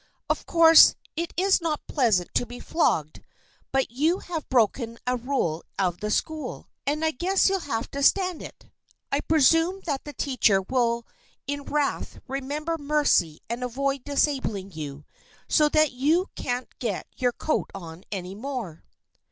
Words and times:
Of 0.31 0.47
course 0.47 0.95
it 1.15 1.31
is 1.37 1.61
not 1.61 1.85
pleasant 1.85 2.33
to 2.33 2.47
be 2.47 2.59
flogged, 2.59 3.21
but 3.71 3.91
you 3.91 4.17
have 4.17 4.49
broken 4.49 4.97
a 5.05 5.15
rule 5.15 5.63
of 5.77 5.99
the 5.99 6.09
school, 6.09 6.69
and 6.87 7.05
I 7.05 7.11
guess 7.11 7.47
you'll 7.49 7.59
have 7.59 7.87
to 7.91 8.01
stand 8.01 8.41
it. 8.41 8.65
I 9.11 9.21
presume 9.21 9.79
that 9.85 10.03
the 10.05 10.13
teacher 10.13 10.63
will 10.63 11.05
in 11.45 11.65
wrath 11.65 12.17
remember 12.27 12.79
mercy 12.79 13.41
and 13.47 13.63
avoid 13.63 14.03
disabling 14.03 14.71
you, 14.71 15.05
so 15.47 15.69
that 15.69 15.91
you 15.91 16.25
can't 16.35 16.69
get 16.79 17.05
your 17.15 17.31
coat 17.33 17.69
on 17.75 18.03
any 18.11 18.33
more." 18.33 18.83